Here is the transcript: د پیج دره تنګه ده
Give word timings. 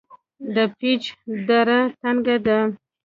د 0.55 0.57
پیج 0.77 1.03
دره 1.47 1.79
تنګه 2.01 2.37
ده 2.45 2.57